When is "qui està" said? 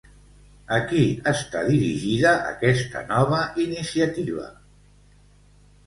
0.91-1.61